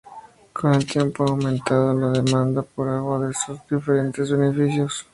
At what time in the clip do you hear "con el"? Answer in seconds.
0.51-0.87